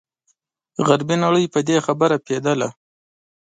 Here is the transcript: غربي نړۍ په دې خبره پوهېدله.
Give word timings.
غربي 0.87 1.15
نړۍ 1.23 1.45
په 1.53 1.59
دې 1.67 1.77
خبره 1.85 2.15
پوهېدله. 2.25 2.69